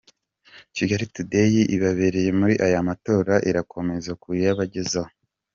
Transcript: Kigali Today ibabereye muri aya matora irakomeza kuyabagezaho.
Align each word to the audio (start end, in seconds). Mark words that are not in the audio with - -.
Kigali 0.75 1.05
Today 1.15 1.53
ibabereye 1.75 2.29
muri 2.39 2.53
aya 2.65 2.79
matora 2.87 3.33
irakomeza 3.49 4.11
kuyabagezaho. 4.21 5.11